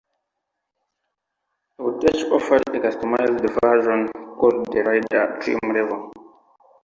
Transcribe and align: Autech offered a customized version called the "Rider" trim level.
Autech 1.79 2.31
offered 2.31 2.63
a 2.69 2.79
customized 2.79 3.55
version 3.63 4.07
called 4.35 4.65
the 4.73 4.81
"Rider" 4.81 5.37
trim 5.39 5.59
level. 5.75 6.11